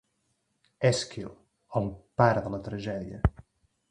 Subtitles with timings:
[0.89, 1.29] Èsquil,
[1.81, 1.91] el
[2.21, 3.21] pare de la tragèdia.